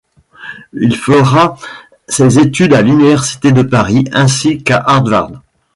[0.73, 1.57] Il fera
[2.07, 5.29] ses études à l'université de Paris ainsi qu'à Harvard.